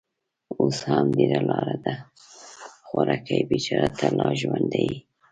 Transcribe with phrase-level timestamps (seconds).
[0.59, 1.95] اوس هم ډېره لار ده.
[2.87, 4.97] خوارکۍ، بېچاره، ته لا ژوندۍ يې؟